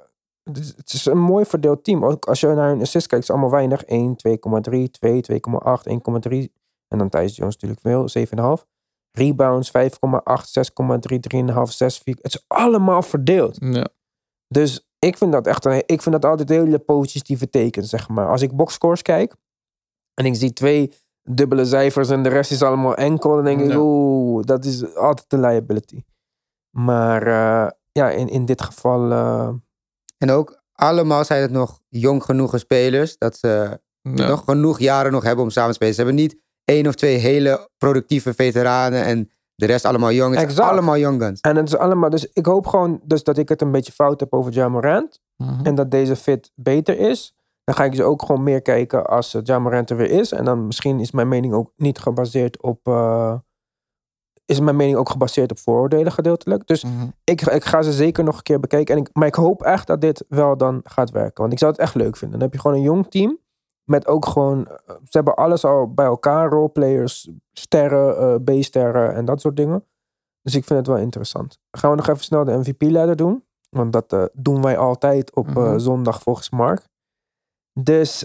[0.52, 2.04] dit- het is een mooi verdeeld team.
[2.04, 3.84] Ook als je naar hun assist kijkt, is het allemaal weinig.
[3.84, 6.52] 1, 2,3, 2, 2,8, 1,3.
[6.88, 8.66] En dan Thijs Jones natuurlijk veel, 7,5.
[9.12, 12.16] Rebounds 5,8, 6,3, 3,5, 6, 4.
[12.22, 13.56] Het is allemaal verdeeld.
[13.60, 13.86] Ja.
[14.48, 18.28] Dus ik vind dat echt een, ik vind dat altijd hele positieve tekens, zeg maar.
[18.28, 19.34] Als ik boxscores kijk
[20.14, 23.66] en ik zie twee dubbele cijfers en de rest is allemaal enkel, dan denk ik,
[23.78, 26.02] oeh, dat is altijd een liability.
[26.70, 29.48] Maar eh, ja, in, in dit geval, eh,
[30.18, 33.18] En ook allemaal zijn het nog jong genoegen spelers.
[33.18, 34.26] Dat ze Ja.
[34.28, 35.94] nog genoeg jaren nog hebben om samen te spelen.
[35.94, 40.36] Ze hebben niet één of twee hele productieve veteranen en de rest allemaal jong.
[40.36, 41.40] Het allemaal young guns.
[41.40, 44.20] en het is allemaal, dus ik hoop gewoon dus dat ik het een beetje fout
[44.20, 45.64] heb over Ja Morant Mhm.
[45.66, 47.34] en dat deze fit beter is.
[47.64, 50.32] Dan ga ik dus ook gewoon meer kijken als uh, Ja Morant er weer is.
[50.32, 53.34] En dan misschien is mijn mening ook niet gebaseerd op, eh,
[54.46, 56.66] is mijn mening ook gebaseerd op vooroordelen gedeeltelijk.
[56.66, 57.06] Dus Mhm.
[57.24, 58.94] ik, ik ga ze zeker nog een keer bekijken.
[58.94, 61.40] En ik, maar ik hoop echt dat dit wel dan gaat werken.
[61.40, 62.38] Want ik zou het echt leuk vinden.
[62.38, 63.38] Dan heb je gewoon een jong team.
[63.84, 64.66] Met ook gewoon...
[64.66, 66.48] eh, Ze hebben alles al bij elkaar.
[66.50, 69.84] Roleplayers, sterren, eh, B-sterren en dat soort dingen.
[70.42, 71.58] Dus ik vind het wel interessant.
[71.70, 73.44] Gaan we nog even snel de MVP-leider doen.
[73.70, 75.78] Want dat eh, doen wij altijd op Mhm.
[75.78, 76.88] zondag volgens Mark.
[77.80, 78.18] Dus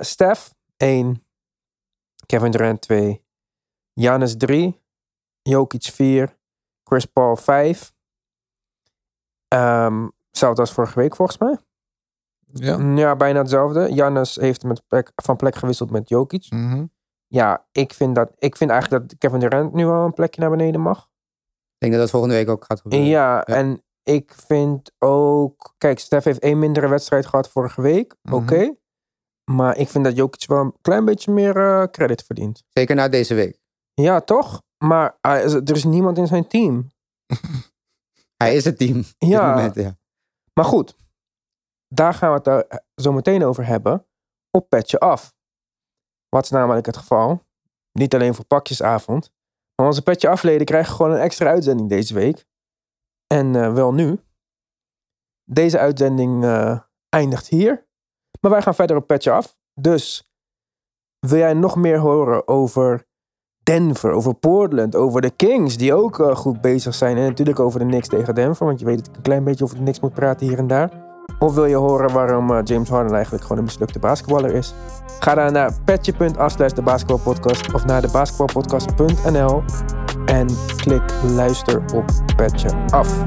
[0.00, 1.24] Steph 1.
[2.26, 3.24] Kevin Durant 2.
[3.94, 4.80] Giannis 3.
[5.42, 6.36] Jokic 4.
[6.84, 7.92] Chris Paul 5.
[9.48, 11.58] Ehm hetzelfde als vorige week volgens mij.
[12.52, 12.78] Ja.
[12.94, 13.92] Ja, bijna hetzelfde.
[13.92, 16.50] Giannis heeft met plek, van plek gewisseld met Jokic.
[16.50, 16.84] Mhm.
[17.26, 20.50] Ja, ik vind, dat, ik vind eigenlijk dat Kevin Durant nu wel een plekje naar
[20.50, 20.98] beneden mag.
[20.98, 23.08] Ik denk dat dat volgende week ook gaat gebeuren.
[23.08, 25.74] Ja, en ik vind ook...
[25.78, 28.14] Kijk, Steph heeft één mindere wedstrijd gehad vorige week.
[28.22, 28.34] Mhm.
[28.34, 28.74] Oké.
[29.50, 32.62] Maar ik vind dat Jokic wel een klein beetje meer eh, credit verdient.
[32.68, 33.58] Zeker na deze week.
[33.94, 34.62] Ja, toch?
[34.82, 36.90] Maar hij is- er is niemand in zijn team.
[38.42, 38.98] Hij is het team.
[38.98, 39.54] op dit Ja.
[39.54, 39.96] moment, ja.
[40.54, 40.96] Maar goed,
[41.88, 44.06] daar gaan we het daar zo meteen over hebben.
[44.50, 45.34] Op petje af.
[46.28, 47.44] Wat is namelijk het geval?
[47.92, 49.32] Niet alleen voor pakjesavond.
[49.74, 52.46] Maar onze petje afleden krijgen gewoon een extra uitzending deze week.
[53.26, 54.20] En eh, wel nu.
[55.50, 57.86] Deze uitzending eh, eindigt hier.
[58.40, 59.58] Maar wij gaan verder op petje af.
[59.80, 60.32] Dus
[61.18, 63.06] wil jij nog meer horen over
[63.62, 67.16] Denver, over Portland, over de Kings, die ook eh, goed bezig zijn.
[67.16, 69.82] En natuurlijk over de Knicks tegen Denver, want je weet een klein beetje over de
[69.82, 70.90] Knicks moet praten hier en daar.
[71.38, 74.74] Of wil je horen waarom eh, James Harden eigenlijk gewoon een mislukte basketballer is?
[75.20, 76.82] Ga dan naar petje.af de
[77.74, 79.62] of naar de basketbalpodcast.nl
[80.26, 80.46] en
[80.76, 81.02] klik
[81.34, 82.04] luister op
[82.36, 83.24] Petje Af.